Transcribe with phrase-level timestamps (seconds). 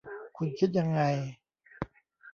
[0.37, 1.01] คุณคิดยังไง